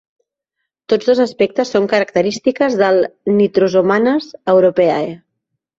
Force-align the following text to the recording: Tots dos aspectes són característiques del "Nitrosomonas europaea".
Tots 0.93 1.09
dos 1.09 1.21
aspectes 1.25 1.73
són 1.75 1.85
característiques 1.93 2.81
del 2.83 3.01
"Nitrosomonas 3.37 4.35
europaea". 4.57 5.11